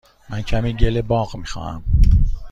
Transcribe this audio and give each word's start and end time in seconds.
من 0.29 0.41
کمی 0.41 0.73
گل 0.73 1.01
باغ 1.01 1.35
می 1.35 1.45
خواهم. 1.45 1.83